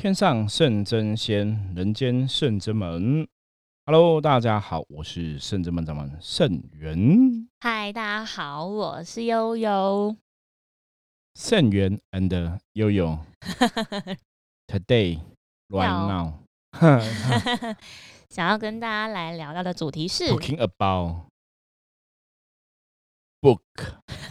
[0.00, 3.28] 天上圣真仙，人间圣真门。
[3.84, 7.46] Hello，大家好，我是圣真门掌门圣元。
[7.60, 10.16] 嗨，大家好，我是悠悠。
[11.34, 13.18] 圣元 and 悠悠，
[14.66, 15.20] Today
[15.68, 16.32] right now，
[18.30, 21.26] 想要跟大家来聊聊的主题是 talking about
[23.42, 23.60] book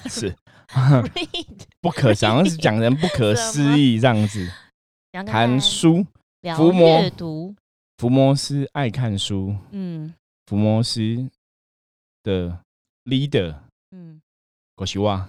[0.09, 0.35] 是
[1.79, 4.51] 不可想要是讲人不可思议这样子。
[5.11, 6.05] 谈书，
[6.55, 7.55] 福摩阅读，
[7.97, 9.55] 福摩斯爱看书。
[9.71, 10.13] 嗯，
[10.45, 11.27] 福摩斯
[12.21, 12.59] 的
[13.05, 13.55] leader，
[13.91, 14.21] 嗯，
[14.75, 15.27] 国西哇，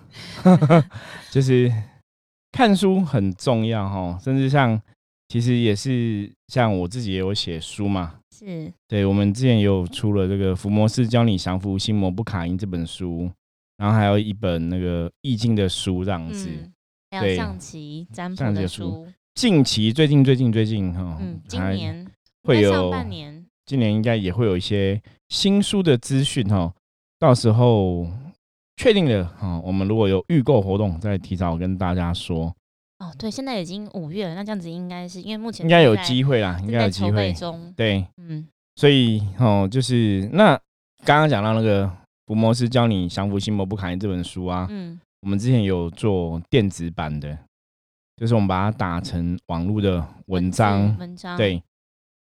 [1.32, 1.72] 就是
[2.52, 4.18] 看书很重要哈。
[4.22, 4.80] 甚至像，
[5.28, 8.20] 其实也是像我自己也有写书嘛。
[8.36, 13.30] 是，对，我们之前有出了这个《福摩斯教你降服心魔不卡因》这本书，
[13.78, 16.70] 然后还有一本那个易经的书这样子，
[17.10, 19.08] 还有象棋占卜的书。
[19.34, 22.06] 近期最近最近最近哈，嗯，今年
[22.42, 26.72] 会有上半年，今年应该也会有一些新书的资讯哈。
[27.18, 28.06] 到时候
[28.76, 32.54] 确定了哈，我们如果有预购活动，再提早跟大家说。
[32.98, 37.72] 哦，对，现在已经五月了，那这样子应该是因为目前应该有机会啦，应该有机会中。
[37.74, 40.58] 对，嗯，所以哦，就是那
[41.04, 41.90] 刚刚讲到那个
[42.26, 47.38] 福摩斯教你降服心魔不卡因这本书啊，嗯，我们之前有做电子版的。
[48.20, 51.62] 就是我们把它打成网络的文章，文章对，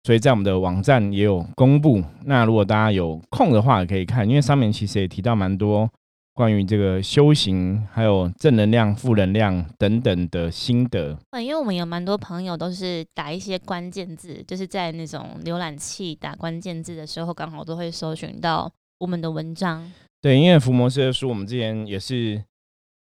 [0.05, 2.01] 所以在我们的网站也有公布。
[2.23, 5.89] 那如果大家有空的话，也可以看，因为上面其实也提到蛮多
[6.33, 11.17] 关于这个修行，还有正能量、负能量等等的心得。
[11.31, 19.91] 嗯，因为我们有蛮多朋友都是打一些关键字，就是在那种浏览器打关键字的时候，刚好都会搜寻到我们的文章。
[20.21, 22.41] 对，因为福摩斯的书，我们之前也是。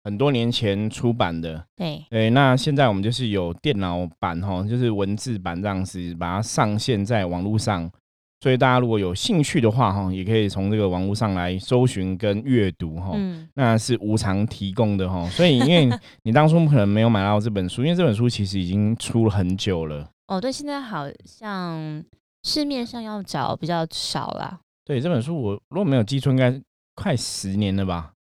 [0.07, 7.91] 很多年前出版的，对对，那现在我们就是有电脑版哈，就是文字版这样子，把它上线在网络上，
[8.39, 15.89] 所以大家如果有兴趣的话哈，也可以从这个网络上来搜寻跟阅读哈，嗯，那是无偿提供的哈，所以因为
[16.23, 20.09] 你当初可能没有买到这本书， 因为这本书其实已经出了很久了。
[20.27, 22.01] 哦，对，现在好像
[22.43, 24.57] 市面上要找比较少啦。
[24.85, 26.57] 对，这本书我如果没有记错，应该
[26.95, 28.13] 快十年了吧。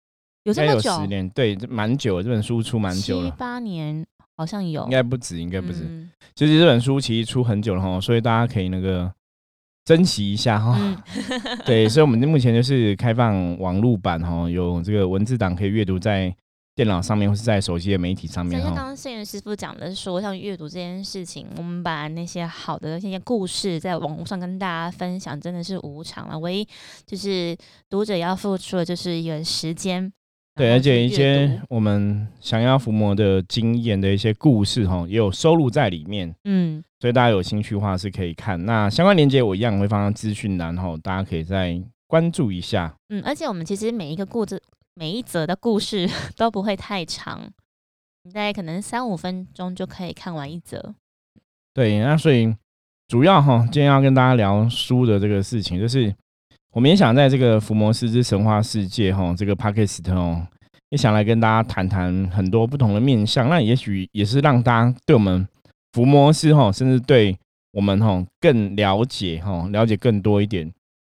[0.46, 1.00] 有这么久？
[1.00, 2.22] 十年，对，蛮久了。
[2.22, 5.84] 这本书出蛮久了，七八年好像有，应该不止，应该不止。
[6.36, 9.12] 就是这本书其实出很久了哈，所以大家可以那个
[9.84, 11.02] 珍惜一下哈。
[11.66, 16.32] 对，所以我们目前就是开放网络版哈，有这个文字档可以阅读在
[16.76, 18.60] 电脑上面或是在手机的媒体上面。
[18.60, 26.38] 像刚刚谢元师傅讲的说，像阅读这件事情，我们把那些好的那些故事在网络上跟大家分享，真的是无偿了。
[26.38, 26.68] 唯一
[27.04, 27.56] 就是
[27.88, 30.12] 读者要付出的就是一个时间。
[30.56, 36.34] 对，而且一些我们想要伏魔的经验的一些故事哈，也有收录在里面。
[36.44, 38.64] 嗯，所以大家有兴趣的话是可以看。
[38.64, 42.96] 那相关链接我一样会放在资讯栏后，大家可以再关注一下。
[43.10, 44.58] 嗯，而且我们其实每一个故事、
[44.96, 46.08] 每一则的故事
[46.38, 47.52] 都不会太长，
[48.22, 50.94] 你大概可能三五分钟就可以看完一则。
[51.74, 52.56] 对，那所以
[53.08, 56.14] 主要哈，今天要跟大家聊书的这个事情，就是。
[56.76, 60.46] 我们也想在这个福摩斯之神话世界哈，这个 podcast 哦，
[60.90, 63.48] 也想来跟大家谈谈很多不同的面向。
[63.48, 65.48] 那也许也是让大家对我们
[65.94, 67.34] 福摩斯哈，甚至对
[67.72, 70.70] 我们哈更了解哈，了解更多一点。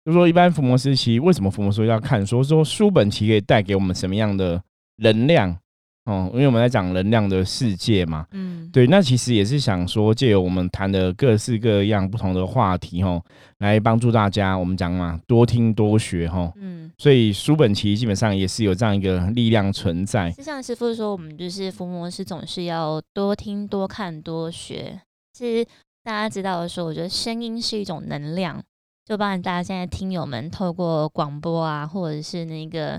[0.05, 2.23] 就说一般福摩斯其实为什么福摩斯要看？
[2.23, 4.61] 说说书本其实可以带给我们什么样的
[4.97, 5.57] 能量？
[6.07, 13.21] 哦，因为我们在讲能量的世界嘛，嗯，对，那其实也是想说，借由我们谈的各式各样不同的话题，哈，
[13.57, 14.57] 来帮助大家。
[14.57, 20.31] 我们讲嘛，多听多学，哈，嗯，所以书本其实基本上也是有这样一个力量存在。
[20.31, 24.97] 就像师傅说，我们就是伏魔师，总是要多听、多看、多学。
[25.33, 25.69] 其实
[26.05, 28.63] 大家知道的时候，我觉得声音是一种能量，
[29.05, 32.97] 就包含大家现在听友们透过广播啊，或者是那个。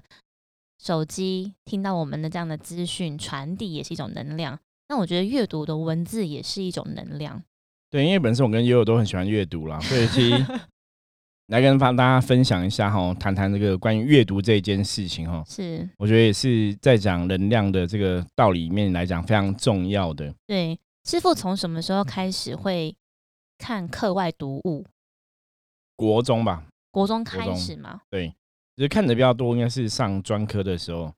[0.78, 4.58] 手机听到我们的这样的资讯传递也是一种能量，
[4.88, 7.42] 那我觉得阅读的文字也是一种能量。
[7.90, 10.46] 对，因为本身我跟悠悠都很喜欢阅读啦，所以其实
[11.48, 15.42] 来跟大家分享一下哈，谈谈这个关于阅读这件事情哈。
[15.46, 20.32] 是，我觉得也是在讲能量的这个道理面来讲非常重要的。
[20.46, 22.94] 对，师傅从什么时候开始会
[23.56, 24.84] 看课外读物？
[25.96, 28.02] 国中吧，国中开始吗？
[28.10, 28.32] 对。
[28.78, 31.12] 其实看的比较多，应该是上专科的时候。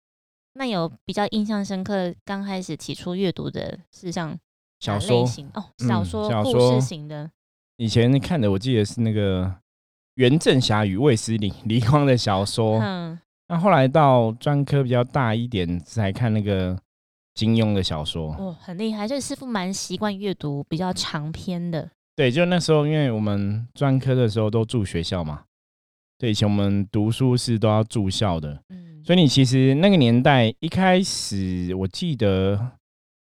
[0.54, 4.34] 那有比较印象深刻，刚开始起初阅读的是像
[4.78, 7.30] 小说型哦，小说故事型的。
[7.76, 9.44] 以前看的，我记得是那个
[10.14, 12.80] 《袁振霞与卫斯理》 黎光的小说。
[12.80, 13.20] 嗯。
[13.48, 16.74] 那后来到专科比较大一点，才看那个
[17.34, 18.34] 金庸的小说。
[18.38, 21.90] 哦，很厉害，就是师傅蛮习惯阅读比较长篇的。
[22.16, 25.44] 对，就那时候，因为我们专科的时候都住学校嘛，
[26.20, 32.72] 对，以前我们读书是都要住校的，嗯，所以你其实那个年代一开始，我记得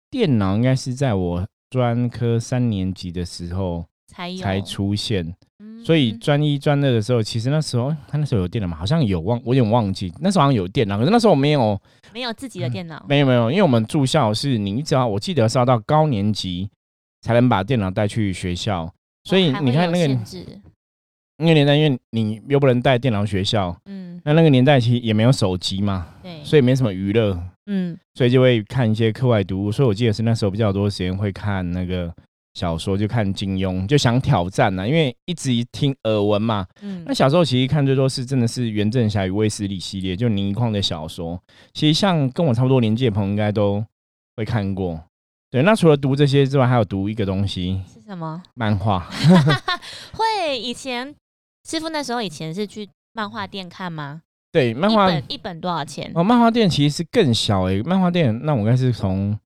[0.09, 5.25] 电脑应该是在我专科三年级的时候才才出现，
[5.59, 8.75] 嗯所以专一专二的时候，其实那时候他那时候有电脑吗？
[8.75, 11.81] 好像有忘，我有点忘记，那时候好像有电脑，可是那时候我没有，
[12.13, 16.69] 没有自己的电脑，没有没有，因为我们住校是你只要我记得是要到高年级
[17.21, 20.19] 才能把电脑带去学校，所以你看那个
[21.41, 29.71] 那个年代，因为你又不能带电脑学校，嗯，那那个年代其实也没有手机嘛，对，所以没什么娱乐，嗯，所以就会看一些课外读物。
[29.71, 32.13] 所以我记得是那时候比较多时间会看那个
[32.53, 36.65] 小说，就看金庸，就想挑战啊，因为一直一听耳闻嘛。
[36.81, 41.41] 嗯那小时候其实看最多是真的是袁振侠与卫斯理系列，就倪匡的小说。
[41.73, 43.83] 其实像跟我差不多年纪的朋友应该都
[44.35, 45.01] 会看过。
[45.49, 48.41] 对，那除了读这些之外，还有读一个东西，是什么？
[48.53, 49.09] 漫画。
[50.15, 51.13] 会以前
[51.67, 54.21] 师傅那时候以前是去漫画店看吗？
[54.51, 56.11] 对，漫一画本一本多少钱？
[56.13, 59.37] 哦，漫画店其实是更小诶、漫画店那我应该是从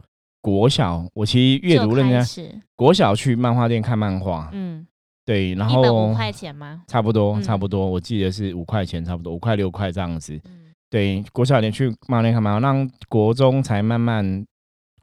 [0.42, 4.86] 国小，我其实阅读就认真，开始，国小去漫画店看漫画，嗯，
[5.26, 6.84] 对，然后五块钱吗？
[6.88, 10.40] 差不多嗯差不多，我记得是五块钱，差不多五块六块这样子。
[10.46, 14.46] 嗯，对，国小点去漫画店看漫画，让国中才慢慢，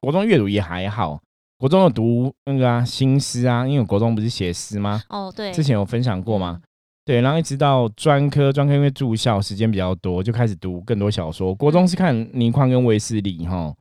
[0.01, 1.21] 国中阅读也还好，
[1.59, 5.03] 国中有读那个啊新诗啊，因为我国中不是写诗吗？
[5.09, 6.61] 哦，对，之前有分享过嘛？
[7.05, 11.53] 对，然后一直到专科，专科因为住校时间比较多，就开始读更多小说。
[11.53, 13.75] 国中是看倪匡跟卫斯理哈，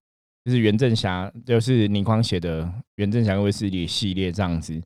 [0.43, 4.81] 就是袁振霞，就是倪匡写的袁振霞跟卫斯理系列这样子。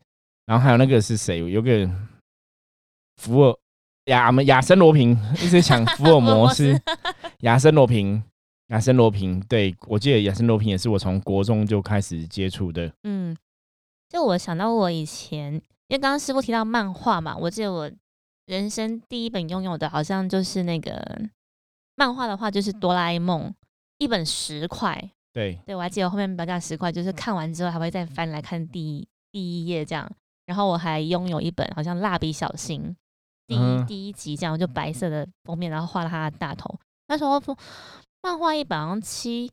[0.45, 1.39] 然后还有那个是谁？
[1.49, 1.89] 有个
[3.15, 3.55] 福尔
[4.07, 6.77] 亚么亚森罗平，一直想 福尔摩斯，
[7.39, 8.21] 亚森罗平，
[8.67, 9.39] 亚森罗平。
[9.47, 12.91] 对我记得亚森罗平也是我从国中就开始接触的。
[13.05, 13.33] 嗯，
[14.09, 17.89] 就我想到我以前，因为刚刚师傅提到漫画嘛，我记得我
[18.45, 21.21] 人生第一本拥有的好像就是那个
[21.95, 23.53] 漫画的话，就是哆啦 A 梦，
[23.97, 25.11] 一本十块。
[25.33, 30.09] 对，对我还记得后面标价十块，就是看完之后还会再翻来看第一第一页这样。
[30.45, 32.95] 然后我还拥有一本好像蜡笔小新
[33.47, 36.79] 第一、嗯第一集这样，就白色的封面，然后画了他的大头。
[37.07, 37.57] 那时候说
[38.21, 39.51] 漫画一本好像七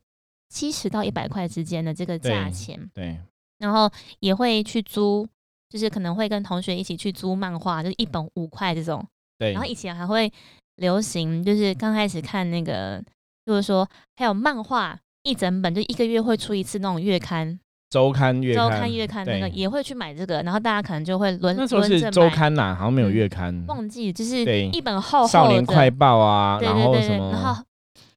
[0.49, 2.91] 七十到一百块之间的这个价对钱。
[2.93, 3.19] 对，
[3.57, 5.27] 然后也会去租，
[5.73, 9.03] 就是可能会跟同学一起去租漫画，就是一本五块这种。
[9.39, 10.31] 对然后，以前还会
[10.75, 13.03] 流行，就是刚开始看那个，
[13.43, 17.59] 就是说还有漫画一整本，就一个月会出一次那种月刊、
[17.89, 23.65] 周刊月刊周刊刊月刊那个，也会去买这个，然后大家可能就会轮那时候是周刊呐，好像没有嗯月刊。
[23.67, 27.63] 忘记就是一本厚厚的少年快报啊，对然对对对，后什么，然后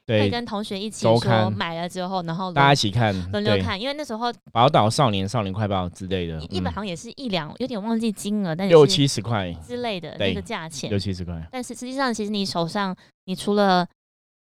[0.07, 10.99] 会对，跟同学一起说买了之后，然后大家一起看，轮流看，因为那时候宝岛少年、少年快报之类的，嗯一一本好像也是一两，有点忘记金额，但是六七十块，之类的那个价钱六。
[10.99, 13.87] 七十块，但是实际上，其实你手上，你除了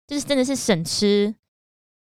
[0.08, 1.34] 就是真的是省吃，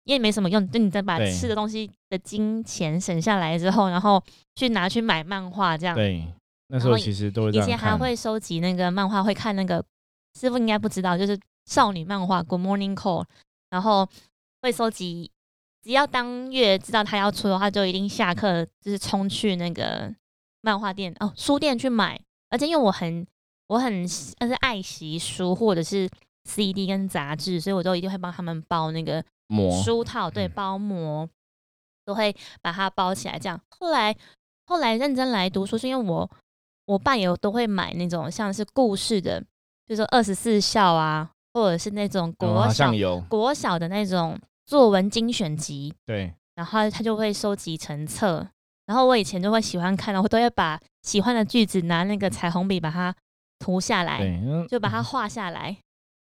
[0.05, 4.23] 因为没什么用，就你再把吃的东西的金钱省下来之后，然后
[4.57, 5.95] 去拿去买漫画这样。
[5.95, 6.25] 对，
[6.69, 9.85] 那时候其实都以前还，会收集那个漫画，会看那个
[10.39, 13.23] 师傅应该不知道，就是少女漫画《Good Morning Call》，
[13.71, 14.07] 然后
[14.63, 15.31] 会收集。
[15.83, 20.15] 只要当月知道他要出的话，就一定下课就是冲去那个
[20.61, 22.21] 漫画店哦书店去买。
[22.51, 23.27] 而且因为我很
[23.69, 24.05] 我很
[24.37, 26.07] 但是爱惜书或者是
[26.45, 31.29] CD 跟杂志，所以我都一定会帮他们包那个膜，书套，对，嗯包膜
[32.05, 33.39] 都会把它包起来。
[33.39, 34.15] 这样，后来
[34.67, 36.31] 后来认真来读书，是因为我
[36.87, 39.41] 我爸也都会买那种像是故事的，
[39.87, 48.47] 就是说二十四孝啊，或者是那种哦国国小的那种作文精选集，对，然后他就会收集成册。
[48.87, 53.15] 然后我以前就会喜欢看，然后都会把喜欢的句子拿那个彩虹笔把它
[53.61, 54.21] 涂下来，
[54.69, 55.77] 就把它画下来。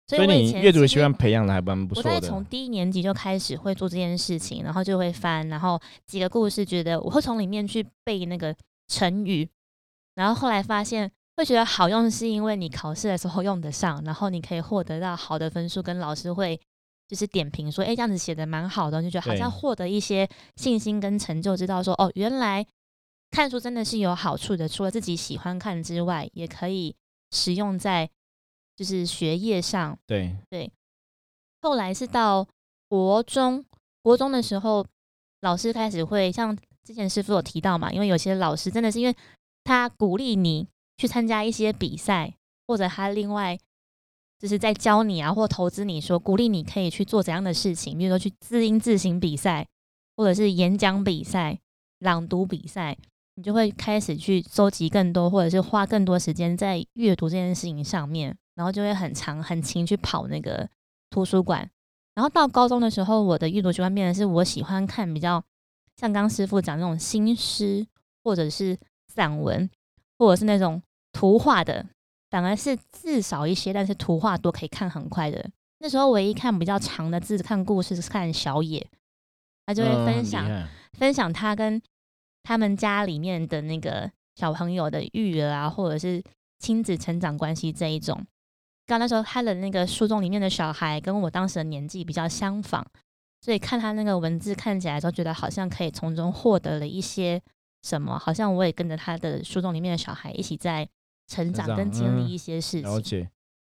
[0.07, 8.53] 所所以你阅读习惯培养的还蛮不错的我大概从，第一年级就开始会做这件事情，然后就会翻，然后几个故事，觉得我会从里面去背那个
[8.87, 9.47] 成语，
[10.15, 11.09] 然后后来发现
[11.41, 16.59] 会觉得好用，是因为你考试的时候用得上，然后你可以获得到好的分数，跟老师会
[17.07, 22.63] 就是点评说，哎，这样子写的蛮好的，就觉得好像获得一些信心跟成就，知道说，哦，原来
[23.31, 26.95] 看书真的是有好处的，除了自己喜欢看之外，也可以
[27.31, 28.07] 使用在
[28.75, 29.97] 就是学业上。
[30.05, 30.71] 对对，
[31.63, 32.47] 后来是到
[32.87, 33.65] 国中，
[34.03, 34.85] 国中的时候，
[35.41, 39.15] 老师开始会像之前师傅有提到嘛，因为有些老师真的是因为
[39.63, 40.67] 他鼓励你
[41.01, 42.31] 去参加一些比赛，
[42.67, 43.57] 或者他另外
[44.37, 49.67] 就是在教你啊，或投资你说鼓励你可以去做怎样的事情，比如说去自音自行比赛，
[50.15, 51.57] 或者是演讲比赛、
[51.97, 52.95] 朗读比赛，
[53.33, 60.69] 你就会开始去收集更多，或者是花更多时间在阅读这件事情上面，然后就会很长很勤去跑那个
[61.09, 61.67] 图书馆。
[62.13, 65.43] 然后到高中的时候，我的阅读习惯变得是我喜欢看比较
[65.95, 67.87] 像刚师傅讲那种新诗，
[68.23, 68.77] 或者是
[69.07, 69.67] 散文，
[70.19, 70.79] 或者是那种
[71.11, 71.85] 图画的，
[72.29, 75.49] 反而是字少一些，但是图画多，可以看很快的。
[75.79, 78.87] 那时候唯一看比较长的字看故事是看小野，
[79.65, 80.47] 他就会分享
[80.93, 81.81] 分享他跟
[82.43, 86.23] 他们家里面的那个小朋友的育儿啊，或者是
[86.59, 88.25] 亲子成长关系这一种。
[88.85, 92.85] 刚那时候他的那个书中里面的小孩跟我当时的年纪比较相仿，
[93.41, 97.41] 所以看他那个文字看起来都觉得好像可以从中获得了一些
[97.81, 100.87] 什么，好像我也跟着他的书中里面的小孩一起在
[101.31, 102.83] 成长跟经历一些事情。
[102.83, 103.29] 了解，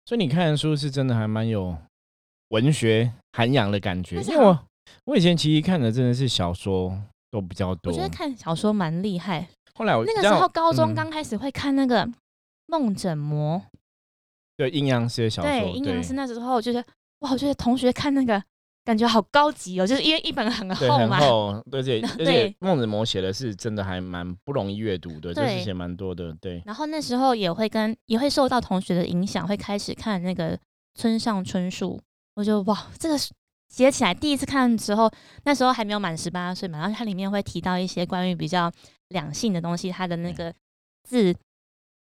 [0.05, 1.77] 所以你看的书是真的还蛮有
[2.50, 4.21] 文学涵养的感觉。
[4.21, 4.67] 因为我
[5.05, 9.47] 我以前其实看的真的是小说都比较多，我觉得看小说蛮厉害。
[9.74, 12.05] 后来我那个时候高中刚开始会看那个
[12.65, 13.57] 《梦枕魔》。
[14.57, 16.77] 对阴阳师的小说，对阴阳师那时候就是
[17.19, 18.41] 哇，我觉得同学看那个
[18.86, 26.62] 感觉好高级哦，就是因为一本很厚嘛，很厚， 对对，而且孟子模写的是真的还蛮不容易阅读的，就是写蛮多的，对。
[26.65, 30.58] 然后那时候也会跟也会受到同学的影响，会开始看那个
[30.94, 32.00] 村上春树，
[32.36, 33.18] 我就哇，这个
[33.70, 35.12] 写起来第一次看的时候，
[35.44, 38.72] 那时候还没有满十八岁嘛，然后它里面会提到一些关于比较
[39.10, 40.54] 两性的东西，它的那个
[41.04, 41.34] 字，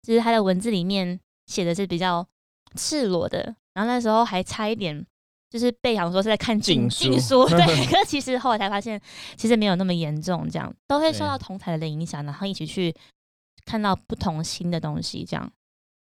[0.02, 2.26] 就是它的文字里面写的是比较。
[2.74, 5.04] 赤裸的，然后那时候还差一点，
[5.52, 7.58] 就是被想说是在看禁禁书，对。
[7.84, 8.98] 可是其实后来才发现，
[9.36, 12.94] 其实没有那么严重，这样都会受到同台的影响，然后一起去
[13.66, 15.52] 看到不同新的东西，这样。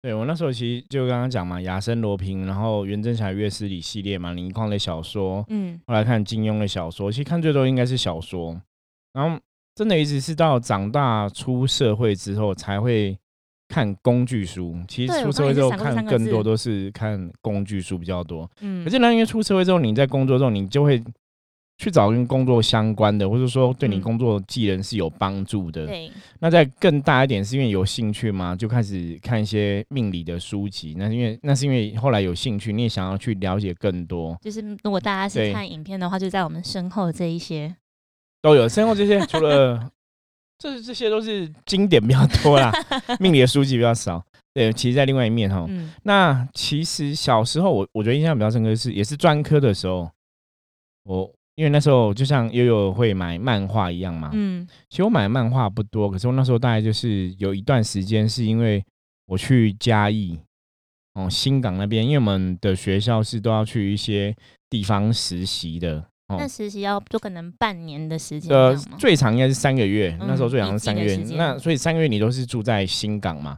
[0.01, 8.59] 对我那时候其实就刚刚讲嘛，亚森罗平，然后袁振霞月斯理系列嘛，林匡的小说，嗯，后来看金庸的小说，其实看最多应该是小说，
[9.13, 9.39] 然后
[9.75, 13.15] 真的一直是到长大出社会之后才会。
[13.75, 18.49] 看工具书，其实出社会之后看更多都是看工具书比较多。
[18.61, 21.03] 嗯，可是呢，因为出社会之后，你在工作中，你就会
[21.77, 25.87] 去找跟工作相关的，或者说对你工作技能是有帮助的。
[25.87, 26.09] 对。
[26.39, 30.95] 那再更大一点，是因为有兴趣嘛，就开始看一些命理的书籍。
[30.97, 34.37] 那是因为那是因为后来有兴趣，你也想要去了解更多。
[34.41, 37.75] 就是如果大家是看影片的话，就在我们身后这一些
[38.41, 38.69] 都有。
[38.69, 39.91] 身后这些除了。
[40.57, 42.71] 这这些都是经典比较多啦，
[43.19, 44.23] 命理的书籍比较少。
[44.53, 45.67] 对，其实，在另外一面哈，
[46.03, 50.09] 那其实小时候我我觉得印象比较深刻是，也是专科的时候，
[51.03, 58.81] 我因为那时候就像悠悠会买漫画一样嘛，嗯，其实我买漫画不多，可是我那时候大概就是有一段时间是因为
[59.25, 60.39] 我去嘉义
[61.15, 64.33] 哦新港那边，因为我们的学校是都要去一些
[64.69, 66.05] 地方实习的。
[66.27, 70.17] 那实习要就可能半年的时间，呃，最长应该是三个月。
[70.21, 73.55] 那时候最长是三个月，那所以三个月你都是住在新港嘛，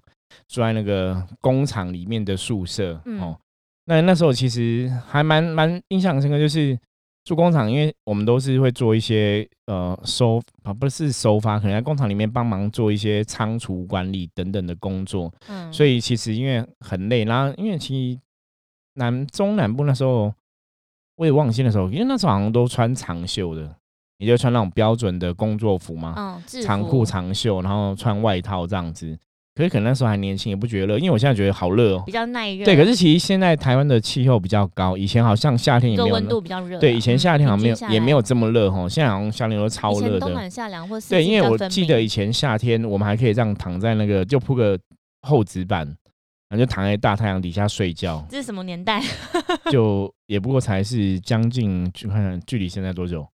[0.50, 3.40] 住在那个工厂里面的宿舍哦。
[3.86, 6.78] 那那时候其实还蛮蛮印象深刻，就是
[7.24, 15.34] 住工厂，因为我们都是会做一些呃收啊，不是收发，可能在工厂里面帮忙做一些仓储管理等等的工作。
[15.48, 18.20] 嗯，所以其实因为很累，然后因为其实
[18.96, 20.34] 南中南部那时候。
[21.18, 23.70] 我也忘记的时候，因为那时候好像都穿长袖的，
[24.20, 29.18] 你就穿那种标准的工作服嘛，嗯，长裤长袖，然后穿外套这样子。
[29.56, 32.64] 可是可能那时候还年轻，也不觉得热，因为我现在觉得好热哦，比较耐热。
[32.64, 36.78] 对，可是其实现在台湾的气候比较高，以前好像夏天也没有温度比较热。
[36.78, 38.88] 对，以前夏天好像没有，也没有这么热哈。
[38.88, 40.20] 现在好像夏天都超热的。
[40.20, 44.78] 冬暖夏凉或对，因为我记得以前夏天我们还可以这样躺在那个，就铺个
[45.24, 45.92] 厚纸板。
[46.50, 48.26] 然后就躺在大太阳底下睡觉。
[48.30, 49.02] 这是什么年代？
[49.72, 53.28] 就也不过才是将近，去看看距离现在多久？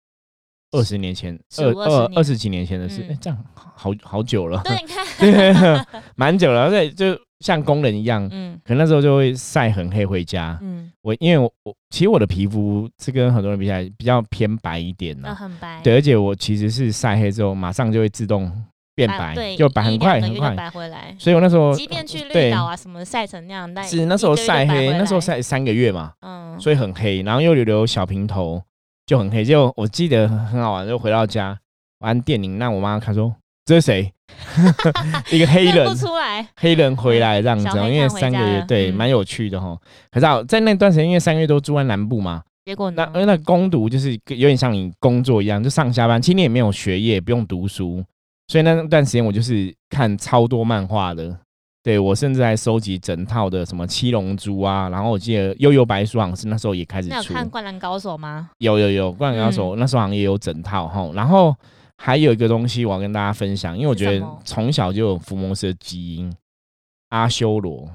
[0.71, 3.05] 二十年前，二二二十几年前的事。
[3.07, 4.59] 哎，这样好好久了。
[4.63, 6.71] 对，你 看，蛮久了。
[6.71, 8.27] 对，就像工人一样。
[8.31, 8.59] 嗯。
[8.65, 10.57] 可能那时候就会晒很黑回家。
[10.63, 10.91] 嗯。
[11.03, 15.35] 我因为我我其实我的皮肤是跟很多人比起来比较偏白一点的。
[15.35, 15.79] 很白。
[15.83, 18.51] 对，而且我其实是晒黑之后马上就会自动。
[18.95, 28.61] 变白，就白很快很快白回来，所以我那时候即便去绿岛啊什么晒成那样，但是那时候晒黑，那时候晒三个月嘛，嗯，所以很黑，然后又留留小平头，
[29.05, 29.43] 就很黑。
[29.43, 31.57] 就我记得很好玩，就回到家
[31.99, 33.33] 玩电影，那我妈她说
[33.65, 34.13] 这是谁？
[35.31, 39.77] 一个黑人，出来，黑人回来这样子，因为三个月对，蛮有趣的哈。
[40.11, 48.03] 可是啊，在那段时间，因为三个月都住在南部嘛，结果那因为那攻读就是有点像你工作一样，就上下班，其实你也没有学业，不用读书。
[48.53, 51.35] 所以那段时间我就是看超多漫画的，
[51.81, 57.15] 对我甚至还收集整套的什么七龙珠啊，然后我记得悠悠白书好像是那时候也开始出。
[57.15, 58.51] 那有看《灌篮高手》吗？
[58.59, 61.09] 有有有，《灌篮高手》那时候好像也有整套哈。
[61.15, 61.55] 然后
[61.97, 66.31] 还有一个东西我要跟大家分享，因为我觉得从小就有伏魔师的基因，
[67.09, 67.89] 阿修罗。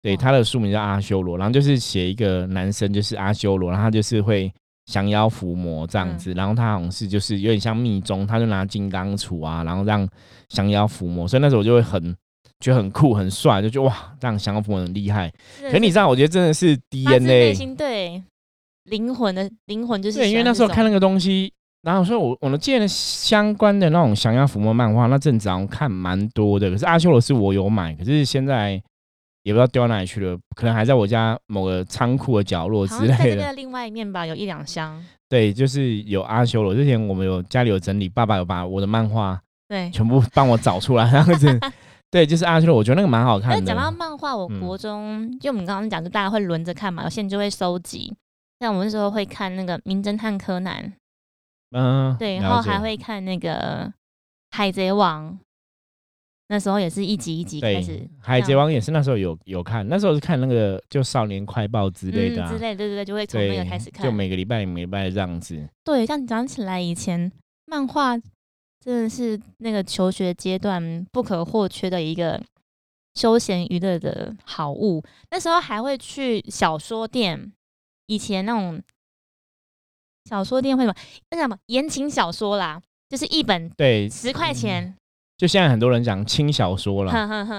[0.00, 4.50] 对，他的书名叫阿修罗，然后就是写一个男生就是阿修罗，然后他就是会
[4.86, 10.06] 降妖伏魔这样子，然后他好像是就是有点像密宗，他就拿金刚杵啊，然后让
[10.48, 12.14] 降妖伏魔，所以那时候我就会很
[12.60, 15.32] 觉得很酷很帅，就觉得哇，这样降妖伏魔很厉害。
[15.70, 18.22] 可你知道，我觉得真的是 DNA，对
[18.84, 21.50] 灵魂的灵魂就是对，因为那时候看那个东西，
[21.82, 28.82] 然后所以我我记得相关的那种降妖伏魔漫画，那阵子好像看蛮多的，可是阿修罗是我有买，可是现在。
[29.44, 33.52] 也不知道丢到哪里去了，可能还在我家某个仓库的角落之类的。
[33.52, 35.04] 另外一面吧，有一两箱。
[35.28, 36.74] 对，就是有阿修罗。
[36.74, 41.60] 之前我们有家里有整理，爸爸有把我的漫画对全部帮我找出来，这样子。
[42.10, 43.66] 对，就是阿修罗，我觉得那个蛮好看的。
[43.66, 48.14] 讲到漫画，我国中就我们刚刚讲，就大家会轮着看嘛，有些人就会收集。
[48.60, 50.82] 像我们那时候会看那个《名侦探柯南》，
[51.76, 53.86] 嗯，对，然后还会看那个
[54.52, 55.32] 《海贼王》。
[56.48, 65.66] 那时候也是一集一集开始，《海贼王》也是那时候有有看，那时候是看那个就《少年快报》之类的，之类对对对，就会从那个开始看，就每个礼拜每礼拜这样子。
[65.82, 67.32] 对，像你讲起来，以前
[67.64, 68.14] 漫画
[68.78, 72.38] 真的是那个求学阶段不可或缺的一个
[73.14, 75.02] 休闲娱乐的好物。
[75.30, 77.50] 那时候还会去小说店，
[78.06, 78.82] 以前那种
[80.26, 80.94] 小说店会什么
[81.30, 84.94] 那什么言情小说啦，就是一本对十块钱。
[85.36, 87.12] 就现在很多人讲轻小说了，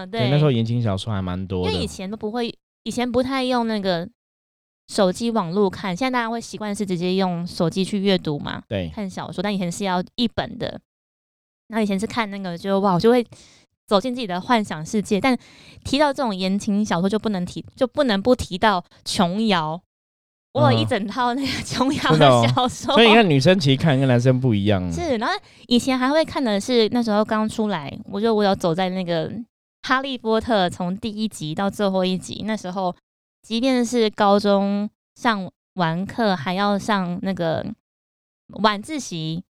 [0.07, 1.71] 对，那时候言情小说还蛮多的。
[1.71, 2.53] 因为以前都不会，
[2.83, 4.07] 以前不太用那个
[4.87, 9.41] 手机网络看，现在大家会习惯是直接用手机去阅读嘛，对，看小说。
[9.43, 10.79] 但以前是要一本的，
[11.67, 13.25] 那以前是看那个，就哇，我就会
[13.85, 15.19] 走进自己的幻想世界。
[15.19, 15.37] 但
[15.83, 19.81] 提到这种言情小说，就不能提，就不能不提到琼瑶。
[20.55, 24.89] 我有一整套那个琼瑶的小说，所以你看女生其实看跟男生不一样。
[24.89, 25.35] 是，然后
[25.67, 29.29] 以前还会看的是那时候刚出来，我就我有走在那个
[29.83, 32.95] 《哈利波特》从第一集到最后一集，那时候
[33.41, 37.65] 即便是高中上完课还要上那个
[38.63, 39.43] 晚自习，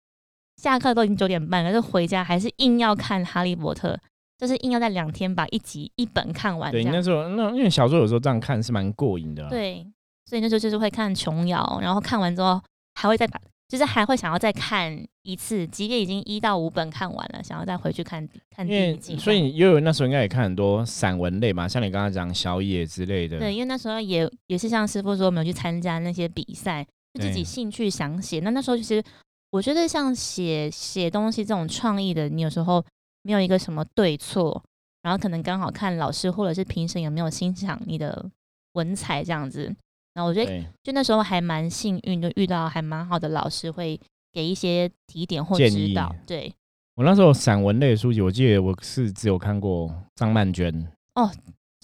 [0.58, 3.94] 下课都已经九点半了，就回家还是硬要看《哈利波特》，
[4.40, 6.72] 就是硬要在两天把一集一本看完。
[6.72, 9.48] 对，那时候那因为小说有时候这样看是蛮过瘾的。
[9.50, 9.86] 对。
[10.26, 12.62] 所以那时候就是会看琼瑶，然后看完之后
[12.96, 19.18] 还会再把，就是还会想要再看一次，即便已经一到五本看完了，想要再回去看看第一集。
[19.18, 23.40] 所以悠悠那时候应该也看很多散文类嘛，像你刚刚讲小野之类的。
[23.40, 26.86] 对，因为那时候也也是像师傅说，没有去参加那些比赛，
[27.20, 28.40] 自己兴趣想写。
[28.40, 29.04] 那那时候其实
[29.52, 32.84] 我觉得像写写东西这种创意的，你有时候
[33.22, 34.64] 没有一个什么对错，
[35.04, 38.30] 然后可能刚好看老师或者是评审有没有欣赏你的
[38.74, 39.74] 文采这样子。
[40.16, 44.00] 那我觉得，就那时候还蛮幸运，就遇到还蛮好的老师，会
[44.32, 46.16] 给一些提点或指导。
[46.26, 46.54] 对
[46.96, 50.74] 我那时候散文类书籍，我记得我是只有看过张曼娟
[51.16, 51.30] 哦，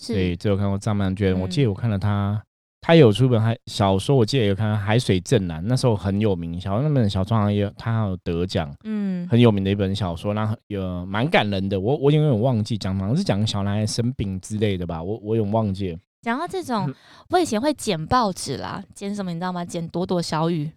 [0.01, 1.37] 是，对，只有看过张曼娟。
[1.37, 2.41] 我记得我看了她，
[2.79, 11.77] 她有出本还小说，我记得有看《海水正蓝》，那时候很有名，小那本小说也有，她有得奖，嗯，很有名的一本小说，然后有蛮感人的。
[11.77, 15.99] 我我有点忘记讲，好像是讲小男孩生病之类的吧，我我有忘记了。
[16.21, 16.93] 讲到这种，
[17.29, 19.65] 我以前会剪报纸啦，剪什么你知道吗？
[19.65, 20.71] 剪朵朵小雨。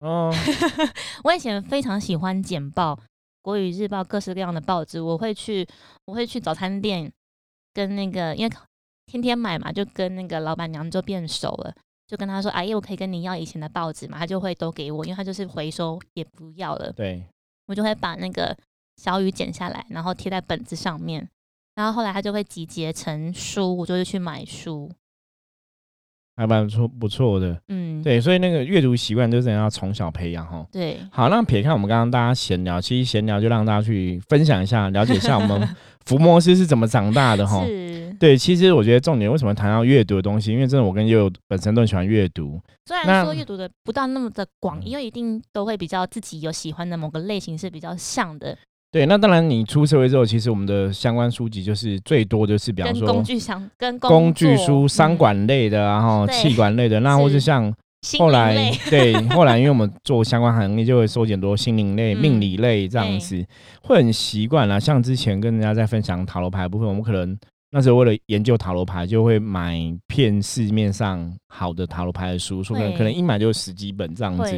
[0.00, 0.32] 哦，
[1.24, 2.98] 我以前非常喜欢剪报，
[3.42, 5.00] 国语日报各式各样的报纸。
[5.00, 5.66] 我会去，
[6.04, 7.10] 我会去早餐店，
[7.72, 8.56] 跟那个因为
[9.06, 11.74] 天天买嘛，就跟那个老板娘就变熟了，
[12.06, 16.92] 就跟他说：“阿姨，我可以跟你要以前的报纸嘛？”他就会都给我，因为他就是回收也不要了。
[16.92, 17.26] 对，
[17.66, 18.56] 我就会把那个
[18.96, 21.28] 小雨剪下来，然后贴在本子上面。
[21.76, 24.90] 然后后来他就会集结成书，我就会去买书，
[26.34, 27.60] 还蛮不错不错的。
[27.68, 30.66] 嗯，对，所以那个阅读习惯就是要从小培养哈。
[30.72, 35.68] 对，好，那撇开我们刚刚大家闲聊，其实闲聊就让大家去分享一下，了解一下我们
[36.06, 37.62] 福摩斯是怎么长大的哈。
[37.66, 48.56] 是，对，其实我觉得重点为什么谈到阅读的东西，因为真的我跟悠悠本身都很喜欢阅读，虽然说阅读的不到那么的广，因为一定都会比较自己有喜欢的某个类型是比较像的。
[48.96, 57.70] 对，那当然，你出社会之后，其实我们的相关书籍就是最多就是，比方说工具箱跟工具书、商管类的，然后气管类的，那或是像
[58.18, 63.44] 后来对后来，因为我们做相关行业，就会收很多心灵类、命理类这样子，
[63.82, 64.80] 会很习惯啦。
[64.80, 67.38] 像之前跟人家在分享塔罗牌部分，我们可能
[67.72, 74.56] 那时候为了研究塔罗牌，就会买片市面上好的塔罗牌的书，说可能可能一买就十几本这样子。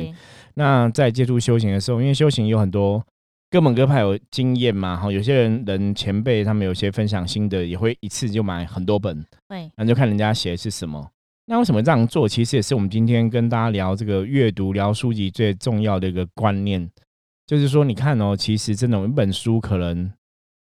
[0.55, 3.03] 那在接触修行的时候，因为修行有很多。
[3.51, 11.11] 各门各派有经验嘛，哈，有些人人前辈他们有些分享心得，也会一次就买很多本，对，那就看人家写的是什么。
[11.47, 12.29] 那为什么这样做？
[12.29, 16.87] 其实也是我们今天跟大家聊这个阅读、聊书籍最重要的一个观念，
[17.47, 20.13] 就是说，你看哦，其实真的一本书可能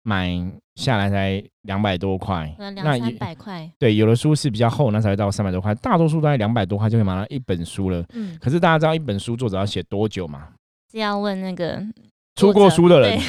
[0.04, 0.30] 买
[0.76, 3.68] 下来才两百多块，可能两三百块。
[3.80, 5.74] 对，有的书是比较厚，那才会到三百多块。
[5.74, 8.04] 大多数都在两百多块就可以买到一本书了。
[8.12, 10.50] 嗯，可是大家知道一本书作者要写多久吗？
[10.92, 11.84] 是要问那个
[12.36, 13.18] 出过书的人。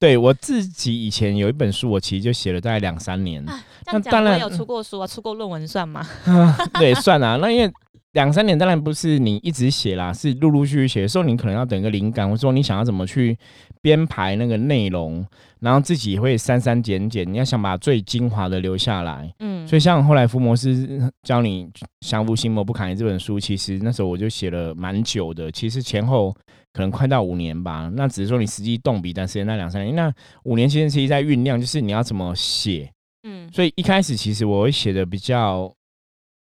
[0.00, 3.42] 对我自己以前有一本书，我其实就写了大概两三年。
[3.86, 6.06] 那当然有出过书啊，出过论文算吗？
[6.78, 7.38] 对，算啊。
[7.40, 7.72] 那因为
[8.12, 13.38] 两三年当然不是你一直写啦，是陆陆续续写的时候，你可能要等一个灵感，或者说你想要怎么去
[13.80, 15.24] 编排那个内容，
[15.60, 19.32] 然后自己会删删减减，你要想把最精华的留下来。
[19.38, 21.66] 嗯，所以像后来福摩斯教你
[22.00, 26.34] 降服心魔不砍这本书，其实那时候我就写了蛮久的，其实前后。
[26.74, 32.90] 可能快到五年吧，那只是说你实际动笔，但时间那两三年，那五年其实其实在酝酿，就是你要怎么写，
[33.22, 35.72] 嗯，所以一开始其实我会写的比较，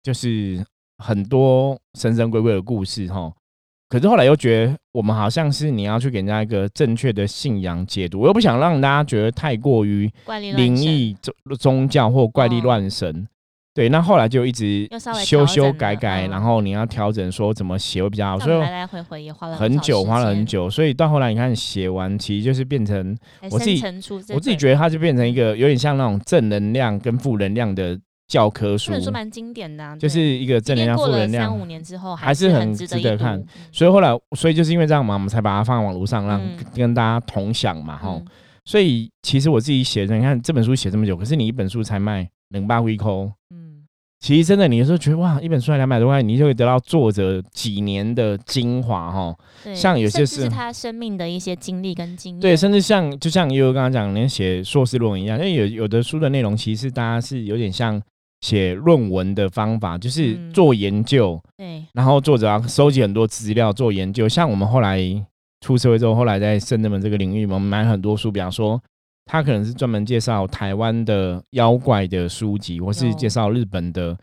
[0.01, 0.65] 就是
[0.99, 3.29] 很多神神鬼鬼的故事哈，
[3.89, 10.09] 可是后来又觉得我们好像是你要去给人家一个正确的信仰解读，我又不想让大家觉得太过于
[10.55, 13.27] 灵异宗宗教或怪力乱神。
[13.73, 14.85] 对，那后来就一直
[15.23, 23.17] 修修改改，然后你要调整说怎么写会比较好，所以来来回回也花了很久，花了很久，所以到后来你看写完，其实就是变成
[23.49, 23.81] 我自己，
[24.33, 31.49] 我自己觉得它就变成一个有点像那种正能量跟负能量的教科书，书蛮经典的，就是一个正能量、负能量。
[31.49, 36.41] 三五年之后还是很值得看，所以后来，所以就是因为这样嘛，我们才把它放在网络上，让
[36.75, 38.21] 跟大家同享嘛，哈。
[38.65, 43.60] 所以其实我自己写的，你看这本书写这么久，可是你一本书才卖零八微扣，嗯。
[44.21, 49.35] 其实真的，你有时候觉得哇，一本书才两百多块，你就会得到作者几年的精华哈。
[49.73, 52.39] 像有些是他生命的一些经历跟经验。
[52.39, 57.99] 对，甚至像就像悠悠刚刚讲，连写硕士论文一样，因为有有的书的内容，其实大家是有点像
[58.41, 61.41] 写论文的方法，就是做研究。
[61.57, 61.83] 对。
[61.93, 64.99] 然后作者要收集很多资料做研究，像我们后来
[65.61, 68.79] 出社会之后，后来在圣人们这个领域，我们买很多书，比方说。
[69.25, 74.17] 他可能是专门介绍台湾的妖怪的书籍，或是介绍日本的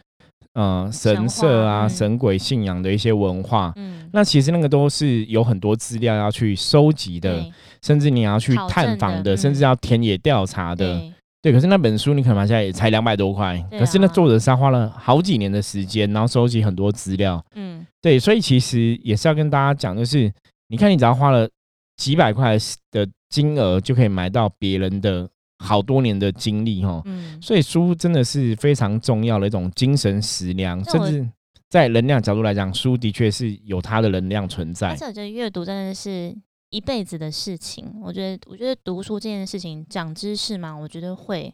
[0.52, 3.72] 呃神社啊、神鬼信仰的一些文化。
[3.76, 7.46] 嗯，那其实那个都是有很多资料要去收集的，
[7.82, 11.00] 甚至你要去探访的，甚至要田野调查的。
[11.40, 17.42] 对，可是那本书你可能买下来也才两百多块，可是那作者是花了好几年的时间，然后收集很多资料。
[17.54, 20.30] 嗯，对，所以其实也是要跟大家讲，就是
[20.66, 21.48] 你看，你只要花了
[21.96, 22.58] 几百块
[22.90, 23.08] 的。
[23.28, 31.28] 金额就可以买到别人的好多年的经历哈，嗯，所以书真的是非常重要的一种精神食粮，甚至
[31.68, 34.90] 在能量角度来讲，书的确是有它的能量存在。
[34.90, 36.34] 而且我觉得阅读真的是
[36.70, 37.92] 一辈子的事情。
[38.00, 41.52] 我觉得，我觉得读书这件事情长知识嘛，我觉得会，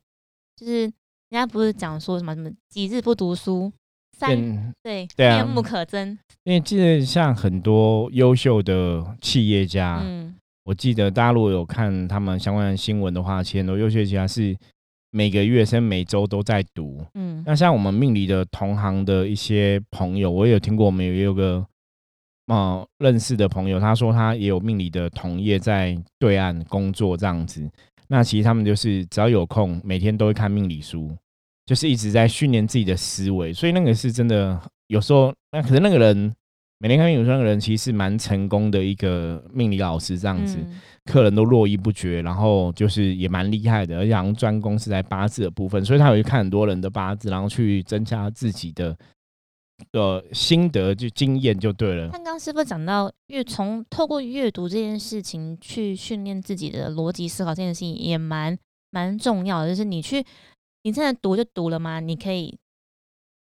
[0.56, 0.92] 就是人
[1.30, 3.72] 家不是讲说什么什么几日不读书，
[4.16, 6.16] 三对对面目可憎。
[6.44, 10.36] 因为记得像很多优秀的企业家，嗯。
[10.64, 14.56] 我记得大家如果有看他们相关的新闻的话，其实很多优秀家是
[15.10, 17.04] 每个月甚至每周都在读。
[17.14, 21.64] 嗯，那像我们命理的同行的一些朋友，我也有听过，我们也有个
[22.46, 27.70] 呃认识的朋友，他说他也有命理的同业在对岸工作这样子。
[28.08, 31.14] 那其实他们就是只要有空，每天都会看命理书，
[31.66, 33.52] 就是一直在训练自己的思维。
[33.52, 36.34] 所以那个是真的，有时候那可是那个人。
[36.84, 40.58] 每天看命理书的人，其实蛮成功的一个命理老师，这样子，
[41.06, 48.94] 客人都络绎不绝，然后就是也蛮厉害的，而且好像专攻是在八字的部分，所以他有去看很多人的八字，然后去增加自己的
[49.92, 52.10] 呃心得，就经验就对了。
[52.10, 58.54] 刚刚师傅讲到阅从透过阅读这件事情去训练自己的逻辑思考，这件事情也蛮
[58.90, 59.70] 蛮重要的。
[59.70, 60.22] 就是你去，
[60.82, 62.00] 你真的读就读了吗？
[62.00, 62.58] 你可以。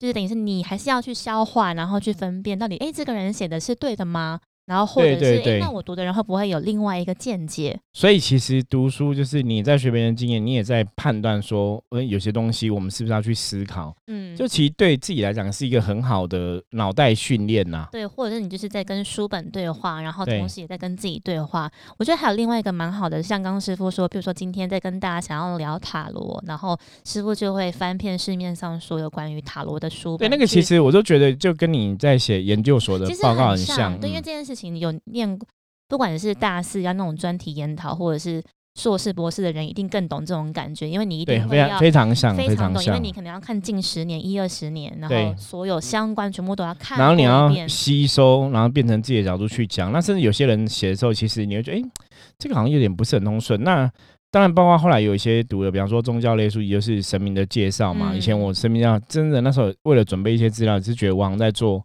[0.02, 4.40] 就是等于是你还是要去消化，然后去分辨到底，哎，这个人写的是对的吗？
[4.72, 7.78] 然后或者是，那我读的人会不会有另外一个见解？
[7.92, 13.94] 所以其实读书就是你在学别人经验，你也在判断说，嗯，有些东西我们是不是要去思考？
[14.06, 17.86] 嗯，就其实对自己来讲是一个很好的脑袋训练呐。
[17.92, 21.70] 对，或者是你就是在跟书本对话，然后同时也在跟自己对话。
[21.98, 30.16] 我觉得还有另外一个蛮好的，像刚师傅说，比如说今天在跟大家想要聊塔罗，然后师傅就会翻遍市面上所有关于塔罗的书。
[30.16, 34.00] 对，那个其实我都觉得就跟你在写研究所的报告很像。
[34.00, 34.52] 对，因为这件事。
[34.52, 35.38] 事情有念，
[35.88, 38.42] 不管是大四要那种专题研讨，或者是
[38.74, 49.92] 硕士博士的人，一定更懂这种感觉，因为你一定会要非常想非常懂，因为你可能要看近十年、一二十年，然后所有相关全部都要看，然后你要吸收，然后变成自己的角度去讲。
[49.92, 51.90] 那甚至有些人写的时候，其实你会觉得，哎，
[52.38, 53.62] 这个好像有点不是很通顺。
[53.62, 53.90] 那
[54.30, 58.14] 当然，包括后来有一些读的，比方说宗教类书籍，就是神明的介绍嘛。
[58.14, 61.84] 以前我神明要真的那时候为了准备一些资料，是觉得我好像在做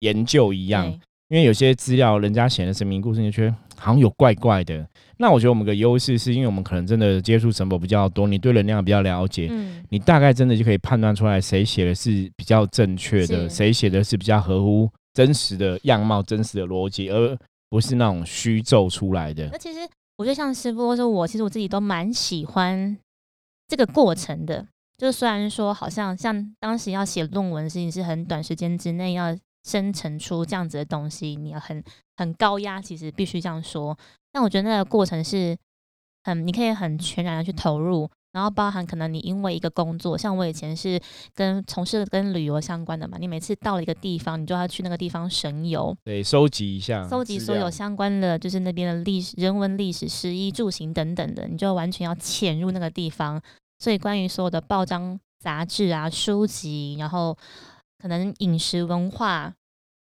[0.00, 0.92] 研究一样。
[1.34, 4.88] 因为有些资料人家写的神明故事，你觉得好像有怪怪的。
[5.16, 17.36] 那我觉得我们个优势是因为我们可能真的接触神佛比较多，你对能量比较了解，嗯，你大概真的就可以判断出来谁写的是比较正确的，谁写的是比较合乎真实的样貌、真实的逻辑，而
[17.68, 19.48] 不是那种虚奏出来的。
[19.50, 19.80] 那其实。
[20.16, 22.96] 我觉得像师傅或者我，其实我自己都蛮喜欢
[23.66, 24.64] 这个过程的。
[24.96, 31.82] 就虽然说好像像当时要写论文，事情是很短时间之内要生成出这样子的东西，你要很
[32.16, 33.96] 很高压，其实必须这样说。
[34.30, 35.56] 但我觉得那个过程是
[36.22, 38.08] 很，你可以很全然的去投入。
[38.32, 41.00] 然后包含可能你因为一个工作，像我以前是
[41.36, 53.40] 跟从事跟旅游相关的嘛，你每次到了一个地方，你就要去那个地方神游，对，收集一下，收集所有相关的，就是那边的历史、人文、历史、食衣住行等等的，你就完全要潜入那个地方。
[53.78, 57.38] 所以关于所有的报章、杂志啊、书籍，然后
[58.04, 59.50] 可能饮食文化，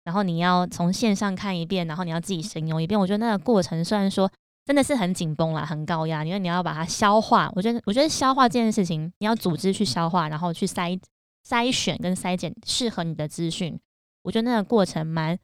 [0.05, 2.99] 然后你要从线上看一遍，然后你要自己神游一遍。
[2.99, 4.31] 我觉得那个过程虽然说。
[4.69, 7.51] 真的是很紧绷啦，很高压，因为你要把它消化。
[7.55, 11.01] 我觉得，我觉得消化这件事情，你要组织去消化，然后去筛
[11.49, 13.81] 筛选跟筛检适合你的资讯。
[14.25, 15.39] 我觉得那个过程蛮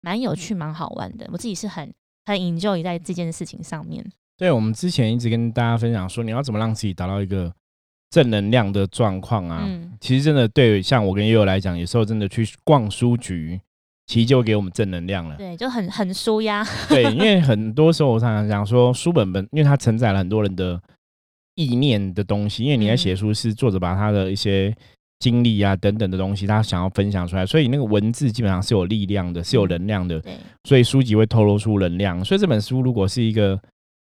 [0.00, 1.28] 蛮有趣，蛮好玩的。
[1.32, 1.92] 我自己是很
[2.26, 4.08] 很 enjoy 在这件事情上面。
[4.36, 7.52] 对，我们之前一直跟大家分享说，你要怎么让自己达到一个
[8.10, 9.64] 正能量的状况啊？
[9.66, 13.60] 嗯，其实真的对，像我跟悠悠来讲，有时候真的去逛书局。
[14.10, 16.64] 其实就给我们正能量了，对，就很很舒压。
[16.88, 20.80] 对，因为很多时候我常常讲说，书本本，因为它承载了很多人的
[21.56, 22.64] 意念的东西。
[22.64, 24.74] 因为你在写书，是作者把他的一些
[25.18, 30.18] 经历啊等等的东西，他想要分享出来，所以那个文字基本上是有力量的，是有能量的。
[30.20, 32.24] 对，所以书籍会透露出能量。
[32.24, 33.60] 所以这本书如果是一个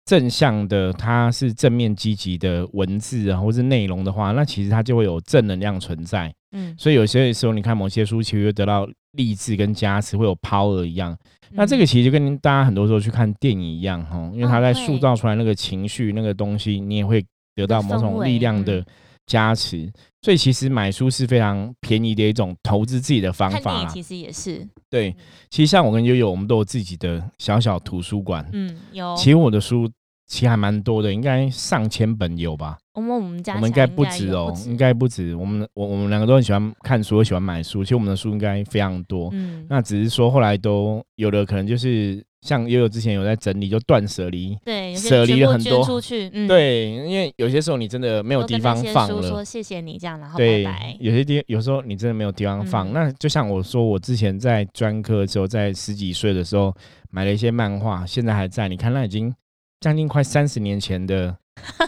[0.10, 6.34] 正向的，它是正面积极的文字啊，或是内容的话，那其实它就会有正能量存在。
[6.54, 8.90] 嗯，所以有些时候你看某些书，其实会得到。
[9.14, 11.18] 励志跟加持会有 power 一样，
[11.54, 18.86] 那这个其实就跟大家很多时候去看电影一样哈，因为它在塑造出来那个情绪那个东西，你也会得到某种力量的
[19.26, 19.92] 加持。
[20.22, 23.84] 所以其实买书是非常便宜的一种投资自己的方法。
[23.86, 25.12] 其实也是对，
[25.50, 28.48] 其实像我跟悠悠，我们都有自己的小小图书馆。
[28.54, 29.16] 嗯，有。
[29.16, 29.90] 其实我的书。
[30.30, 32.78] 其实还蛮多的，应该上千本有吧？
[32.94, 35.36] 我们我们家我们应该不止哦，应该不止。
[35.36, 37.84] 我们我我们两个都很喜欢看书，喜欢买书。
[37.84, 39.30] 其实我们的书应该非常多。
[39.34, 46.30] 嗯，那只是说后来都有的可能就是像悠悠之前有在整理，就断舍离，对，舍离了很多出去。
[46.32, 49.28] 嗯，对，因为有些时候你真的没有地方放了。
[49.28, 50.64] 说谢谢你这样，然后对，
[51.00, 52.94] 有些地有时候你真的没有地方放。
[52.94, 56.72] 那就像我说，我之前在专科的时候，在十几岁的时候
[57.10, 58.68] 买了一些漫画，现在还在。
[58.68, 59.34] 你看，那已经。
[59.80, 61.36] 将近快三十年前的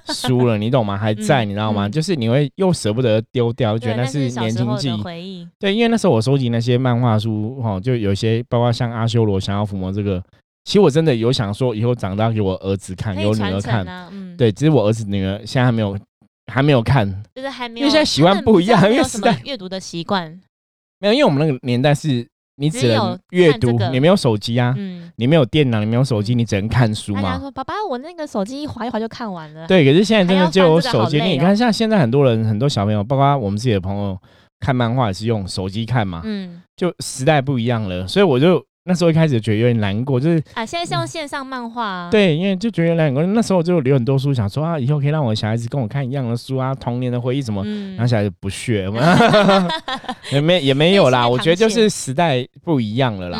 [0.07, 0.95] 书了，你懂吗？
[0.97, 1.89] 还在，你知道吗？
[1.89, 5.47] 就是你会又舍不得丢掉，觉得那是年轻记忆。
[5.59, 10.23] 对，因为那时候我收集那些漫画书，哈，就有些包括像阿修罗想要抚摸这个，
[10.63, 13.85] 其实我真的有想说，以后长大给我儿子看，给我女儿看。
[14.11, 15.97] 嗯，对，只是我儿子女儿现在还没有，
[16.51, 20.39] 还没有看，就是还没有，因为现在习惯不一样，因为时代阅读的习惯
[20.99, 22.25] 没有，因为我们那个年代是。
[22.55, 27.39] 你只能阅读，你没有手机啊，嗯，你没有电脑，你没有手机，你只能看书嘛。
[27.39, 31.21] 说：“爸爸，我那个手机一划一划就看完了。”对，可是现在真的就有手机。
[31.21, 34.17] 你看，像现在很多人，很多小朋友，包括我们自己的朋友，
[34.59, 36.21] 看漫画也是用手机看嘛。
[36.23, 38.63] 嗯，就时代不一样了，所以我就。
[38.83, 42.09] 那时候一开始觉得有点难过，就是啊，现在是用线上漫画。
[42.09, 43.23] 对，因为就觉得难过。
[43.23, 47.63] 那时候就留很多书，想说啊，以后可以让我小孩子跟我看一样的书啊，童年的回忆什么。
[47.63, 48.89] 然后小孩子不屑，
[50.33, 51.29] 也没也没有啦。
[51.29, 53.39] 我觉得就是时代不一样了啦。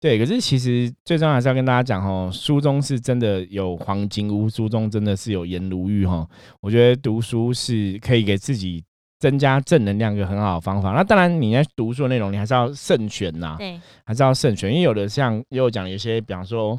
[0.00, 6.26] 对，可是其实最重要还是要跟大家讲哦，书中是真的有黄金屋，书中真的是有颜如玉哈。
[6.62, 8.82] 我觉得读书是可以给自己。
[9.20, 10.92] 增加正能量一个很好的方法。
[10.92, 13.54] 那当然，你在读书的内容，你还是要慎选呐。
[13.58, 16.76] 对，还是要慎选，因为有的像又讲有些，比方说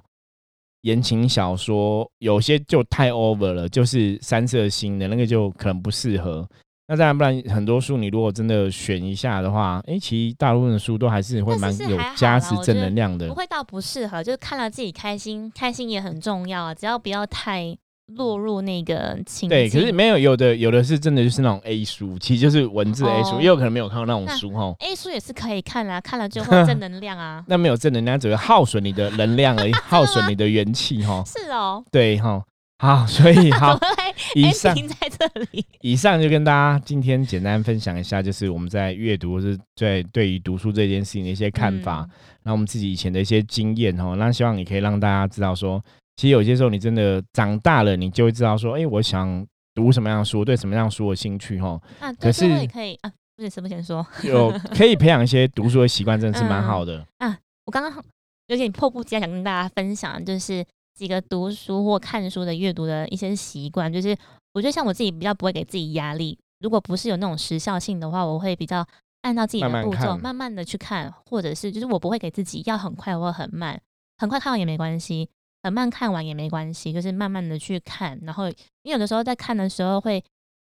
[0.81, 6.45] 言情小说，有些就太 over 了，就是三色心的那个就可能不适合。
[6.87, 13.27] 那当然，不然很多书你如果真的选一下的话，哎，其实大部分的书都还是会蛮有加持正能量的。
[13.27, 16.73] 不会到不适合，就是看了自己开心，开心也很重要啊。
[16.73, 17.77] 只要不要太。
[18.07, 24.73] 落入那个情对，可是没有有的有的是真的就是那种 A 书，其实就是文字 A 书，也有可能没有看过那种书哈。
[24.79, 27.43] A 书也是可以看啊，看了就会正 能量啊。
[27.47, 31.23] 那没有正能量，只会耗损你的能量而已， 耗损你的元气哈。
[31.25, 32.43] 是哦，对哈，
[32.79, 33.79] 好，所以好，
[34.35, 42.05] 以上在这里，以上就跟大家今天简单分享一下，就是我们在阅读是在对于读书这件事情的一些看法，
[42.43, 45.81] 那我们自己以前的一些经验哈，那希望你可以让大家知道说。
[46.15, 51.81] 其实有些时候你真的长大了，你就会知道说，哎，我想读什么样的书，对什么样书有兴趣哈。
[51.99, 57.37] 啊，可是也可以啊，不是什么先说，有可以培养一些读书的习惯，真的是蛮好的啊。
[57.65, 58.03] 我刚刚
[58.47, 63.91] 有点迫不及待想跟大家分享，就是几个读书或看书的阅读的一些习惯。
[63.91, 64.15] 就是
[64.53, 68.85] 我觉得像我自己比较不会给自己压力，如果不是有那种时效性的话，我会比较
[69.21, 73.79] 按照自己的步骤慢慢的去看，或者是就是我不会给自己要很快或很慢，
[74.17, 75.29] 很快看完也没关系，
[75.63, 78.19] 很慢看完也没关系，就是慢慢的去看。
[78.23, 78.49] 然后
[78.83, 80.23] 你有的时候在看的时候会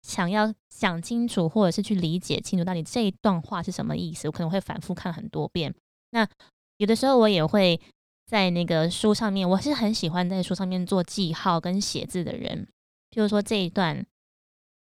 [0.02, 5.74] 想要想清楚，或者是去理解清楚到底这一段话是什么意思，我可能会反复看很多遍。
[6.10, 6.26] 那
[6.78, 7.80] 有的时候我也会
[8.26, 12.66] 在那个书上面，我是很喜欢在书上面做记号跟写字的人。
[13.10, 14.04] 譬如说这一段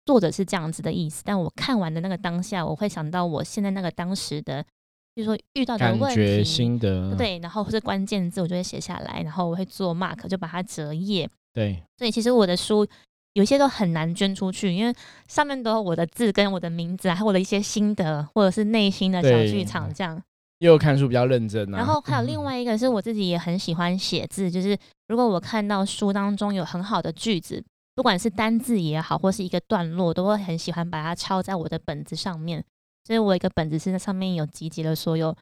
[0.06, 4.66] 作者是这样子的意思，但我看完的那个当下，我会想到我现在那个当时的，
[5.14, 11.30] 比如说遇到的问题、心得，对，然后或者关键字，我就会写下来，然后我会做 mark，就把它折页。
[11.54, 12.88] 对，所以其实我的书
[13.34, 14.94] 有些都很难捐出去，因为
[15.28, 20.22] 上面都有我的字跟我的名字，还有我的一些心得，或者是内心的小剧场这样。
[20.60, 21.78] 又看书比较认真啊。
[21.78, 27.62] 然后还有另外一个是我自己也很喜欢写字，就是如果我看到书当中有很好的句子，
[27.96, 32.64] 不管是单字也好，或是一个段落，都会很喜欢把它抄在我的本子上面。
[33.04, 35.36] 所以我一个本子是在上面有集结了所有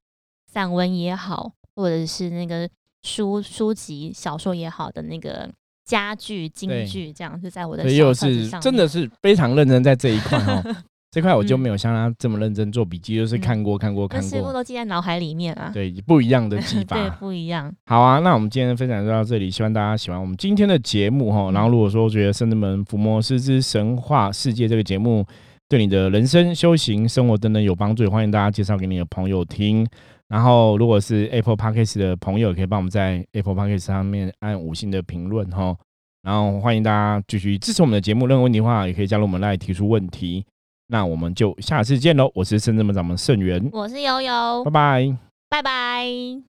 [0.47, 2.69] 散文也好，或者是那个
[3.03, 5.49] 书书籍、小说也好的那个
[5.85, 8.61] 家具、金句，这样就在我的小册子上。
[8.61, 10.63] 真的是非常认真在这一块哦。
[11.11, 15.71] 这块我就没有像他这么认真做笔记，就是看过看过看过，全部都记在脑海里面啊。
[15.73, 17.73] 对，不一样的记 法，对，不一样。
[17.87, 21.49] 好啊，那我们今天的分享就到这里，希望大家喜欢我们今天的节目哈。
[21.51, 25.25] 然后如果说觉得《圣子门伏魔师之神话世界》这个节目
[25.69, 29.87] 对你的人生、修行、生活等等有帮助，欢迎大家介绍给你的朋友听。
[30.27, 35.75] 然后如果是 Apple Podcast 的朋友，可以帮我们在 Apple Podcast 上面按五星的评论哈。
[36.23, 40.43] 然后欢迎大家继续支持我们的节目，任何问题的话也可以加入我们来提出问题。
[40.87, 42.31] 那我们就下次见喽！
[42.33, 45.17] 我是深圳门掌门盛元，我是悠悠，拜拜，
[45.49, 46.48] 拜拜。